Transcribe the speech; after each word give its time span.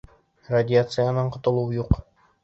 Радиациянан 0.53 1.29
ҡотолоу 1.35 1.69
юҡ. 1.75 1.93